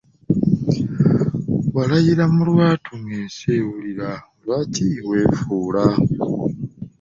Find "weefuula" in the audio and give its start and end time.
5.07-5.83